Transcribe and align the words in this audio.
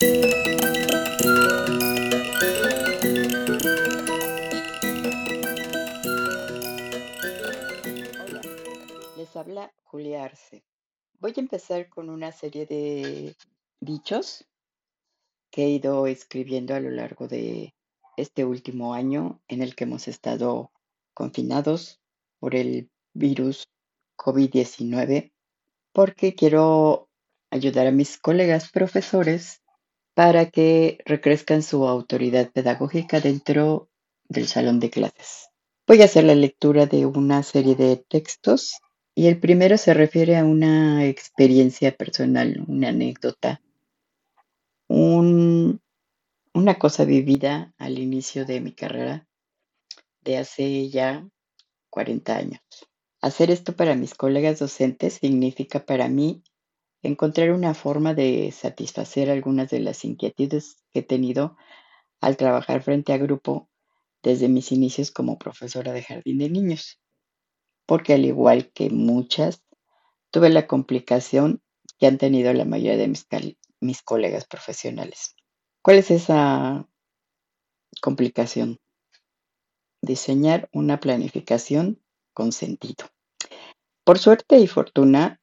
Hola, 0.00 0.10
les 9.16 9.34
habla 9.34 9.74
Julia 9.82 10.22
Arce. 10.22 10.62
Voy 11.18 11.32
a 11.36 11.40
empezar 11.40 11.88
con 11.88 12.10
una 12.10 12.30
serie 12.30 12.64
de 12.66 13.34
dichos 13.80 14.46
que 15.50 15.64
he 15.64 15.70
ido 15.70 16.06
escribiendo 16.06 16.76
a 16.76 16.80
lo 16.80 16.90
largo 16.90 17.26
de 17.26 17.74
este 18.16 18.44
último 18.44 18.94
año 18.94 19.40
en 19.48 19.62
el 19.62 19.74
que 19.74 19.82
hemos 19.82 20.06
estado 20.06 20.70
confinados 21.12 22.00
por 22.38 22.54
el 22.54 22.88
virus 23.14 23.68
COVID-19, 24.16 25.32
porque 25.92 26.36
quiero 26.36 27.08
ayudar 27.50 27.88
a 27.88 27.90
mis 27.90 28.16
colegas 28.16 28.70
profesores 28.70 29.60
para 30.18 30.50
que 30.50 30.98
recrezcan 31.06 31.62
su 31.62 31.86
autoridad 31.86 32.50
pedagógica 32.50 33.20
dentro 33.20 33.88
del 34.28 34.48
salón 34.48 34.80
de 34.80 34.90
clases. 34.90 35.48
Voy 35.86 36.02
a 36.02 36.06
hacer 36.06 36.24
la 36.24 36.34
lectura 36.34 36.86
de 36.86 37.06
una 37.06 37.42
serie 37.42 37.76
de 37.76 37.96
textos 37.96 38.74
y 39.14 39.28
el 39.28 39.38
primero 39.40 39.78
se 39.78 39.94
refiere 39.94 40.36
a 40.36 40.44
una 40.44 41.06
experiencia 41.06 41.96
personal, 41.96 42.64
una 42.66 42.88
anécdota, 42.88 43.60
un- 44.88 45.80
una 46.54 46.78
cosa 46.78 47.04
vivida 47.04 47.74
al 47.78 47.98
inicio 47.98 48.44
de 48.46 48.60
mi 48.60 48.72
carrera 48.74 49.26
de 50.22 50.38
hace 50.38 50.90
ya 50.90 51.28
40 51.90 52.36
años. 52.36 52.62
Hacer 53.22 53.50
esto 53.50 53.76
para 53.76 53.96
mis 53.96 54.14
colegas 54.14 54.60
docentes 54.60 55.14
significa 55.14 55.84
para 55.86 56.08
mí 56.08 56.42
encontrar 57.02 57.52
una 57.52 57.74
forma 57.74 58.14
de 58.14 58.52
satisfacer 58.52 59.30
algunas 59.30 59.70
de 59.70 59.80
las 59.80 60.04
inquietudes 60.04 60.76
que 60.92 61.00
he 61.00 61.02
tenido 61.02 61.56
al 62.20 62.36
trabajar 62.36 62.82
frente 62.82 63.12
a 63.12 63.18
grupo 63.18 63.68
desde 64.22 64.48
mis 64.48 64.72
inicios 64.72 65.10
como 65.10 65.38
profesora 65.38 65.92
de 65.92 66.02
jardín 66.02 66.38
de 66.38 66.50
niños, 66.50 67.00
porque 67.86 68.14
al 68.14 68.24
igual 68.24 68.70
que 68.72 68.90
muchas, 68.90 69.62
tuve 70.30 70.50
la 70.50 70.66
complicación 70.66 71.62
que 71.98 72.06
han 72.06 72.18
tenido 72.18 72.52
la 72.52 72.64
mayoría 72.64 72.96
de 72.96 73.08
mis, 73.08 73.26
mis 73.80 74.02
colegas 74.02 74.46
profesionales. 74.46 75.36
¿Cuál 75.82 75.98
es 75.98 76.10
esa 76.10 76.86
complicación? 78.00 78.78
Diseñar 80.02 80.68
una 80.72 81.00
planificación 81.00 82.00
con 82.34 82.52
sentido. 82.52 83.06
Por 84.04 84.18
suerte 84.18 84.58
y 84.58 84.66
fortuna, 84.66 85.37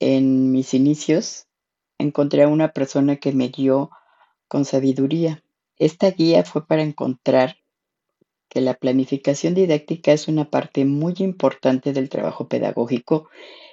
en 0.00 0.52
mis 0.52 0.74
inicios 0.74 1.46
encontré 1.98 2.44
a 2.44 2.48
una 2.48 2.72
persona 2.72 3.16
que 3.16 3.32
me 3.32 3.48
guió 3.48 3.90
con 4.46 4.64
sabiduría. 4.64 5.42
Esta 5.76 6.10
guía 6.10 6.44
fue 6.44 6.66
para 6.66 6.82
encontrar 6.82 7.58
que 8.48 8.60
la 8.60 8.74
planificación 8.74 9.54
didáctica 9.54 10.12
es 10.12 10.28
una 10.28 10.48
parte 10.48 10.84
muy 10.84 11.14
importante 11.18 11.92
del 11.92 12.08
trabajo 12.08 12.48
pedagógico 12.48 13.28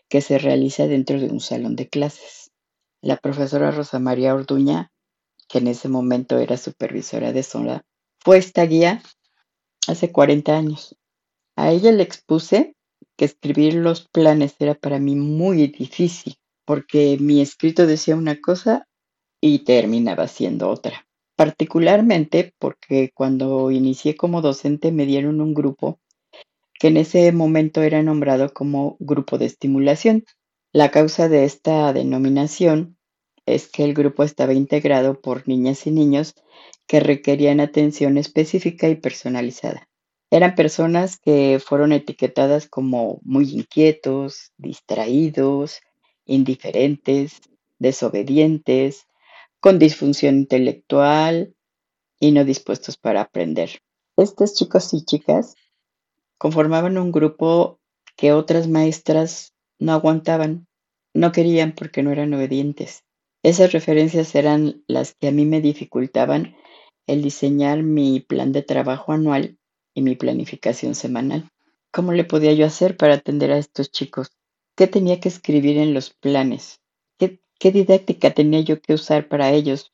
que 0.10 0.22
se 0.22 0.38
realiza 0.38 0.88
dentro 0.88 1.20
de 1.20 1.28
un 1.28 1.40
salón 1.40 1.76
de 1.76 1.88
clases. 1.88 2.52
La 3.02 3.18
profesora 3.18 3.72
Rosa 3.72 4.00
María 4.00 4.36
Orduña, 4.36 4.92
que 5.48 5.60
en 5.60 5.68
ese 5.68 5.88
momento 5.88 6.40
era 6.40 6.58
supervisora 6.58 7.32
de 7.32 7.44
zona, 7.44 7.86
fue 8.20 8.38
esta 8.38 8.66
guía 8.66 9.02
hace 9.88 10.12
40 10.12 10.58
años. 10.58 10.98
A 11.56 11.72
ella 11.72 11.92
le 11.92 12.04
expuse 12.04 12.75
que 13.18 13.26
escribir 13.26 13.76
los 13.76 14.08
planes 14.08 14.56
era 14.60 14.76
para 14.76 15.00
mí 15.00 15.16
muy 15.16 15.68
difícil, 15.68 16.36
porque 16.66 17.18
mi 17.20 17.42
escrito 17.42 17.86
decía 17.86 18.16
una 18.16 18.40
cosa 18.40 18.88
y 19.42 19.60
terminaba 19.60 20.28
siendo 20.28 20.70
otra. 20.70 21.08
Particularmente 21.36 22.54
porque 22.60 23.12
cuando 23.14 23.72
inicié 23.72 24.16
como 24.16 24.42
docente 24.42 24.92
me 24.92 25.06
dieron 25.06 25.42
un 25.42 25.54
grupo 25.54 26.00
que 26.80 26.88
en 26.88 26.98
ese 26.98 27.32
momento 27.32 27.82
era 27.82 28.02
nombrado 28.04 28.54
como 28.54 28.98
grupo 29.00 29.38
de 29.38 29.46
estimulación. 29.46 30.24
La 30.74 30.92
causa 30.92 31.30
de 31.30 31.46
esta 31.46 31.94
denominación 31.94 32.98
es 33.46 33.68
que 33.68 33.84
el 33.84 33.94
grupo 33.94 34.24
estaba 34.24 34.54
integrado 34.54 35.22
por 35.22 35.48
niñas 35.48 35.88
y 35.88 35.92
niños 35.92 36.36
que 36.88 37.00
requerían 37.00 37.60
atención 37.60 38.18
específica 38.18 38.90
y 38.90 38.96
personalizada. 38.96 39.88
Eran 40.32 40.56
personas 40.56 41.18
que 41.20 41.60
fueron 41.60 41.92
etiquetadas 41.92 42.68
como 42.68 43.20
muy 43.24 43.52
inquietos, 43.52 44.52
distraídos, 44.58 45.82
indiferentes, 46.26 47.42
desobedientes, 47.80 49.08
con 49.60 49.80
disfunción 49.80 50.36
intelectual 50.36 51.56
y 52.20 52.32
no 52.32 52.44
dispuestos 52.44 52.98
para 52.98 53.22
aprender. 53.22 53.82
Estos 54.18 54.56
chicos 54.56 54.94
y 54.94 55.06
chicas 55.06 55.56
conformaban 56.38 56.98
un 56.98 57.12
grupo 57.12 57.80
que 58.16 58.34
otras 58.34 58.68
maestras 58.68 59.54
no 59.80 59.94
aguantaban, 59.94 60.68
no 61.14 61.32
querían 61.32 61.74
porque 61.74 62.02
no 62.02 62.12
eran 62.12 62.34
obedientes. 62.34 63.04
Esas 63.44 63.74
referencias 63.74 64.34
eran 64.34 64.84
las 64.88 65.14
que 65.14 65.28
a 65.28 65.32
mí 65.32 65.46
me 65.46 65.62
dificultaban 65.62 66.56
el 67.06 67.22
diseñar 67.22 67.84
mi 67.84 68.20
plan 68.20 68.52
de 68.52 68.64
trabajo 68.64 69.12
anual 69.12 69.60
y 69.96 70.04
mi 70.04 70.16
planificación 70.16 70.94
semanal. 70.94 71.50
¿Cómo 71.92 72.12
le 72.12 72.26
podía 72.26 72.54
yo 72.54 72.68
hacer 72.68 72.98
para 72.98 73.16
atender 73.16 73.52
a 73.52 73.58
estos 73.58 73.90
chicos? 73.90 74.28
¿Qué 74.76 74.86
tenía 74.86 75.20
que 75.20 75.30
escribir 75.30 75.78
en 75.78 75.96
los 75.96 76.12
planes? 76.12 76.82
¿Qué, 77.18 77.40
qué 77.58 77.72
didáctica 77.72 78.32
tenía 78.36 78.60
yo 78.60 78.80
que 78.80 78.94
usar 78.94 79.28
para 79.28 79.52
ellos? 79.52 79.94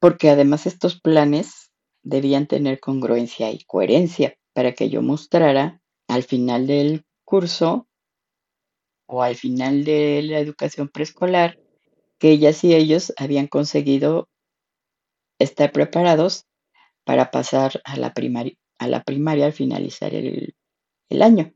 Porque 0.00 0.30
además 0.30 0.66
estos 0.66 1.00
planes 1.00 1.70
debían 2.02 2.48
tener 2.48 2.80
congruencia 2.80 3.52
y 3.52 3.62
coherencia 3.64 4.36
para 4.54 4.72
que 4.72 4.88
yo 4.88 5.02
mostrara 5.02 5.80
al 6.08 6.24
final 6.24 6.66
del 6.66 7.04
curso 7.24 7.86
o 9.06 9.22
al 9.22 9.36
final 9.36 9.84
de 9.84 10.22
la 10.22 10.38
educación 10.38 10.88
preescolar 10.88 11.58
que 12.18 12.30
ellas 12.30 12.64
y 12.64 12.74
ellos 12.74 13.12
habían 13.16 13.46
conseguido 13.46 14.28
estar 15.38 15.72
preparados 15.72 16.46
para 17.04 17.30
pasar 17.30 17.82
a 17.84 17.96
la 17.96 18.14
primaria, 18.14 18.56
a 18.78 18.88
la 18.88 19.02
primaria 19.02 19.46
al 19.46 19.52
finalizar 19.52 20.14
el, 20.14 20.54
el 21.08 21.22
año. 21.22 21.54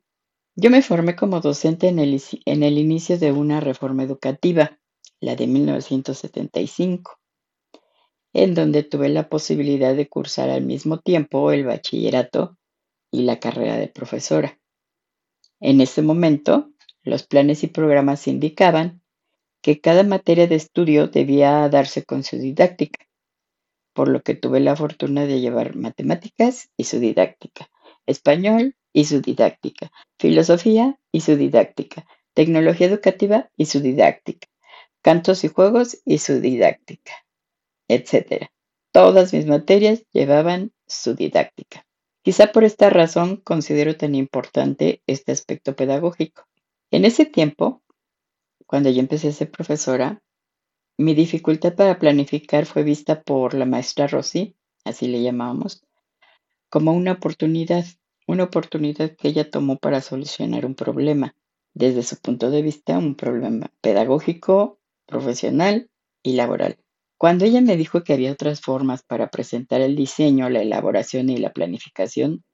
Yo 0.54 0.70
me 0.70 0.82
formé 0.82 1.16
como 1.16 1.40
docente 1.40 1.88
en 1.88 1.98
el, 1.98 2.20
en 2.46 2.62
el 2.62 2.78
inicio 2.78 3.18
de 3.18 3.32
una 3.32 3.60
reforma 3.60 4.02
educativa, 4.02 4.78
la 5.20 5.36
de 5.36 5.46
1975, 5.46 7.18
en 8.32 8.54
donde 8.54 8.82
tuve 8.82 9.08
la 9.08 9.28
posibilidad 9.28 9.94
de 9.94 10.08
cursar 10.08 10.50
al 10.50 10.64
mismo 10.64 10.98
tiempo 11.00 11.52
el 11.52 11.64
bachillerato 11.64 12.56
y 13.10 13.22
la 13.22 13.40
carrera 13.40 13.76
de 13.76 13.88
profesora. 13.88 14.58
En 15.60 15.80
ese 15.80 16.02
momento, 16.02 16.70
los 17.02 17.26
planes 17.26 17.62
y 17.64 17.68
programas 17.68 18.26
indicaban 18.26 19.02
que 19.62 19.80
cada 19.80 20.02
materia 20.02 20.46
de 20.46 20.56
estudio 20.56 21.08
debía 21.08 21.68
darse 21.68 22.04
con 22.04 22.24
su 22.24 22.36
didáctica, 22.36 23.05
por 23.96 24.08
lo 24.08 24.22
que 24.22 24.34
tuve 24.34 24.60
la 24.60 24.76
fortuna 24.76 25.24
de 25.24 25.40
llevar 25.40 25.74
matemáticas 25.74 26.68
y 26.76 26.84
su 26.84 27.00
didáctica, 27.00 27.70
español 28.04 28.76
y 28.92 29.06
su 29.06 29.22
didáctica, 29.22 29.90
filosofía 30.18 31.00
y 31.12 31.22
su 31.22 31.34
didáctica, 31.36 32.06
tecnología 32.34 32.88
educativa 32.88 33.50
y 33.56 33.64
su 33.64 33.80
didáctica, 33.80 34.48
cantos 35.00 35.44
y 35.44 35.48
juegos 35.48 36.02
y 36.04 36.18
su 36.18 36.42
didáctica, 36.42 37.24
etcétera. 37.88 38.52
Todas 38.92 39.32
mis 39.32 39.46
materias 39.46 40.04
llevaban 40.12 40.72
su 40.86 41.14
didáctica. 41.14 41.86
Quizá 42.22 42.52
por 42.52 42.64
esta 42.64 42.90
razón 42.90 43.36
considero 43.38 43.96
tan 43.96 44.14
importante 44.14 45.00
este 45.06 45.32
aspecto 45.32 45.74
pedagógico. 45.74 46.46
En 46.90 47.06
ese 47.06 47.24
tiempo, 47.24 47.82
cuando 48.66 48.90
yo 48.90 49.00
empecé 49.00 49.28
a 49.28 49.32
ser 49.32 49.50
profesora, 49.50 50.20
mi 50.98 51.14
dificultad 51.14 51.74
para 51.74 51.98
planificar 51.98 52.66
fue 52.66 52.82
vista 52.82 53.22
por 53.22 53.54
la 53.54 53.66
maestra 53.66 54.06
Rosy, 54.06 54.56
así 54.84 55.08
le 55.08 55.22
llamábamos, 55.22 55.84
como 56.70 56.92
una 56.92 57.12
oportunidad, 57.12 57.84
una 58.26 58.44
oportunidad 58.44 59.14
que 59.16 59.28
ella 59.28 59.50
tomó 59.50 59.76
para 59.76 60.00
solucionar 60.00 60.64
un 60.64 60.74
problema, 60.74 61.34
desde 61.74 62.02
su 62.02 62.16
punto 62.18 62.50
de 62.50 62.62
vista, 62.62 62.96
un 62.96 63.14
problema 63.14 63.70
pedagógico, 63.82 64.78
profesional 65.06 65.90
y 66.22 66.32
laboral. 66.32 66.78
Cuando 67.18 67.44
ella 67.44 67.60
me 67.60 67.76
dijo 67.76 68.02
que 68.02 68.14
había 68.14 68.32
otras 68.32 68.60
formas 68.60 69.02
para 69.02 69.28
presentar 69.28 69.80
el 69.80 69.96
diseño, 69.96 70.48
la 70.48 70.62
elaboración 70.62 71.30
y 71.30 71.36
la 71.36 71.52
planificación, 71.52 72.44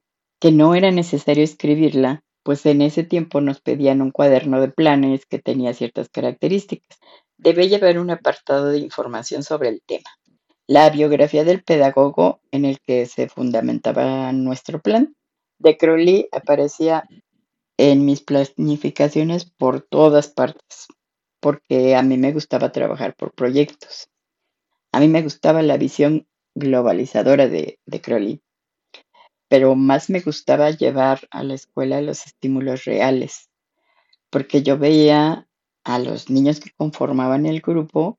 que 0.41 0.53
no 0.53 0.75
era 0.75 0.91
necesario 0.91 1.45
escribirla, 1.45 2.25
pues 2.43 2.67
en 2.67 2.83
ese 2.83 3.05
tiempo 3.05 3.41
nos 3.41 3.61
pedían 3.61 4.03
un 4.03 4.11
cuaderno 4.11 4.61
de 4.61 4.69
planes 4.69 5.27
que 5.27 5.39
tenía 5.39 5.75
ciertas 5.75 6.09
características. 6.09 6.99
Debe 7.43 7.69
llevar 7.69 7.99
un 7.99 8.09
apartado 8.09 8.69
de 8.69 8.79
información 8.79 9.43
sobre 9.43 9.69
el 9.69 9.83
tema. 9.85 10.09
La 10.69 10.91
biografía 10.91 11.43
del 11.43 11.65
pedagogo 11.65 12.41
en 12.53 12.65
el 12.65 12.79
que 12.81 13.05
se 13.07 13.29
fundamentaba 13.29 14.31
nuestro 14.31 14.81
plan. 14.81 15.17
De 15.59 15.77
Crowley 15.77 16.29
aparecía 16.31 17.03
en 17.79 18.05
mis 18.05 18.21
planificaciones 18.21 19.51
por 19.51 19.81
todas 19.81 20.29
partes, 20.29 20.87
porque 21.41 21.97
a 21.97 22.03
mí 22.03 22.17
me 22.17 22.31
gustaba 22.31 22.71
trabajar 22.71 23.17
por 23.17 23.35
proyectos. 23.35 24.09
A 24.93 25.01
mí 25.01 25.09
me 25.09 25.23
gustaba 25.23 25.63
la 25.63 25.77
visión 25.79 26.29
globalizadora 26.55 27.49
de, 27.49 27.81
Crowley, 28.01 28.41
pero 29.49 29.75
más 29.75 30.11
me 30.11 30.21
gustaba 30.21 30.71
llevar 30.71 31.27
a 31.33 31.43
la 31.43 31.55
escuela 31.55 32.01
los 32.03 32.25
estímulos 32.25 32.85
reales, 32.85 33.51
porque 34.31 34.63
yo 34.63 34.79
veía 34.79 35.49
a 35.85 35.99
los 35.99 36.31
niños 36.31 36.61
que 36.61 36.71
conformaban 36.77 37.47
el 37.47 37.61
grupo 37.61 38.19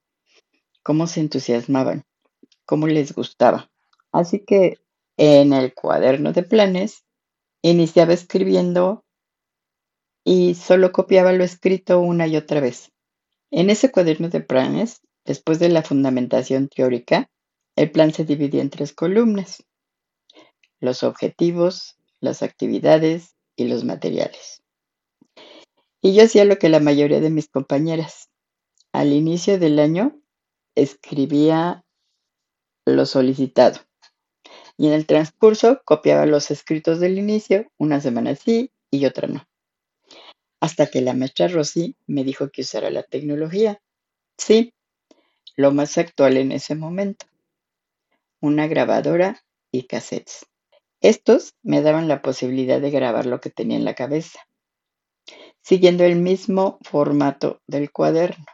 cómo 0.83 1.07
se 1.07 1.21
entusiasmaban, 1.21 2.03
cómo 2.65 2.87
les 2.87 3.13
gustaba. 3.13 3.71
Así 4.11 4.43
que 4.45 4.79
en 5.17 5.53
el 5.53 5.73
cuaderno 5.73 6.33
de 6.33 6.43
planes 6.43 7.05
iniciaba 7.61 8.13
escribiendo 8.13 9.05
y 10.23 10.55
solo 10.55 10.91
copiaba 10.91 11.31
lo 11.31 11.43
escrito 11.43 11.99
una 11.99 12.27
y 12.27 12.35
otra 12.35 12.59
vez. 12.59 12.91
En 13.51 13.69
ese 13.69 13.91
cuaderno 13.91 14.29
de 14.29 14.41
planes, 14.41 15.01
después 15.25 15.59
de 15.59 15.69
la 15.69 15.83
fundamentación 15.83 16.67
teórica, 16.67 17.29
el 17.75 17.91
plan 17.91 18.13
se 18.13 18.25
dividía 18.25 18.61
en 18.61 18.69
tres 18.69 18.93
columnas, 18.93 19.63
los 20.79 21.03
objetivos, 21.03 21.97
las 22.19 22.43
actividades 22.43 23.35
y 23.55 23.67
los 23.67 23.83
materiales. 23.83 24.62
Y 26.05 26.13
yo 26.13 26.25
hacía 26.25 26.43
lo 26.43 26.57
que 26.57 26.67
la 26.67 26.81
mayoría 26.81 27.21
de 27.21 27.29
mis 27.29 27.47
compañeras. 27.47 28.29
Al 28.91 29.13
inicio 29.13 29.57
del 29.57 29.79
año 29.79 30.21
escribía 30.75 31.85
lo 32.85 33.05
solicitado 33.05 33.79
y 34.77 34.87
en 34.87 34.93
el 34.93 35.05
transcurso 35.05 35.81
copiaba 35.85 36.25
los 36.25 36.51
escritos 36.51 36.99
del 36.99 37.17
inicio, 37.17 37.71
una 37.77 38.01
semana 38.01 38.35
sí 38.35 38.69
y 38.91 39.05
otra 39.05 39.29
no. 39.29 39.47
Hasta 40.59 40.87
que 40.87 40.99
la 40.99 41.13
maestra 41.13 41.47
Rosy 41.47 41.95
me 42.05 42.25
dijo 42.25 42.49
que 42.49 42.63
usara 42.63 42.89
la 42.89 43.03
tecnología. 43.03 43.81
Sí, 44.37 44.73
lo 45.55 45.71
más 45.71 45.97
actual 45.97 46.35
en 46.35 46.51
ese 46.51 46.75
momento. 46.75 47.27
Una 48.41 48.67
grabadora 48.67 49.41
y 49.71 49.83
cassettes. 49.83 50.47
Estos 50.99 51.53
me 51.63 51.81
daban 51.81 52.09
la 52.09 52.21
posibilidad 52.21 52.81
de 52.81 52.91
grabar 52.91 53.25
lo 53.25 53.39
que 53.39 53.49
tenía 53.49 53.77
en 53.77 53.85
la 53.85 53.95
cabeza, 53.95 54.39
siguiendo 55.63 56.03
el 56.03 56.17
mismo 56.17 56.77
formato 56.81 57.61
del 57.67 57.91
cuaderno, 57.91 58.45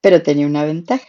pero 0.00 0.22
tenía 0.22 0.46
una 0.46 0.64
ventaja. 0.64 1.06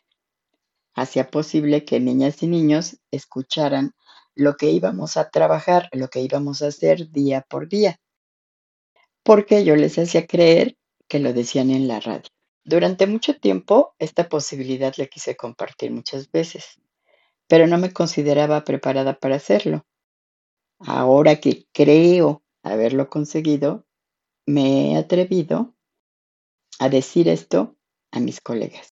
Hacía 0.95 1.29
posible 1.29 1.85
que 1.85 1.99
niñas 1.99 2.41
y 2.41 2.47
niños 2.47 2.97
escucharan 3.11 3.93
lo 4.33 4.55
que 4.55 4.71
íbamos 4.71 5.17
a 5.17 5.29
trabajar, 5.29 5.87
lo 5.91 6.09
que 6.09 6.21
íbamos 6.21 6.61
a 6.61 6.67
hacer 6.67 7.09
día 7.11 7.45
por 7.47 7.69
día, 7.69 7.99
porque 9.23 9.63
yo 9.63 9.75
les 9.75 9.97
hacía 9.97 10.27
creer 10.27 10.77
que 11.07 11.19
lo 11.19 11.33
decían 11.33 11.69
en 11.69 11.87
la 11.87 11.99
radio. 11.99 12.29
Durante 12.63 13.05
mucho 13.05 13.37
tiempo 13.39 13.93
esta 13.99 14.27
posibilidad 14.27 14.93
la 14.97 15.05
quise 15.05 15.35
compartir 15.35 15.91
muchas 15.91 16.31
veces, 16.31 16.81
pero 17.47 17.67
no 17.67 17.77
me 17.77 17.93
consideraba 17.93 18.63
preparada 18.63 19.19
para 19.19 19.35
hacerlo. 19.35 19.85
Ahora 20.79 21.39
que 21.39 21.67
creo 21.71 22.43
haberlo 22.63 23.09
conseguido, 23.09 23.84
me 24.45 24.91
he 24.91 24.95
atrevido 24.95 25.75
a 26.79 26.89
decir 26.89 27.27
esto 27.27 27.75
a 28.11 28.19
mis 28.19 28.41
colegas. 28.41 28.93